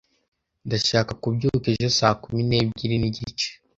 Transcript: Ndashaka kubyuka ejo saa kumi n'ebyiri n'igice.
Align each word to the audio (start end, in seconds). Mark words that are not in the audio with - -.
Ndashaka 0.65 1.11
kubyuka 1.21 1.67
ejo 1.73 1.89
saa 1.99 2.15
kumi 2.21 2.41
n'ebyiri 2.45 2.95
n'igice. 2.99 3.49